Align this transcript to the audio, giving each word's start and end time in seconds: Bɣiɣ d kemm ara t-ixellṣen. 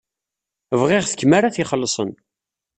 Bɣiɣ 0.79 1.03
d 1.07 1.11
kemm 1.19 1.31
ara 1.37 1.53
t-ixellṣen. 1.55 2.11